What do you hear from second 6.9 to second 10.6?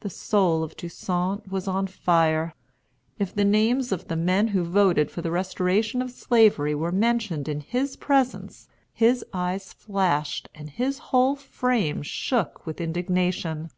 mentioned in his presence, his eyes flashed